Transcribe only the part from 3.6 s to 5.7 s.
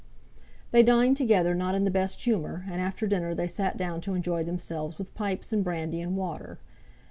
down to enjoy themselves with pipes and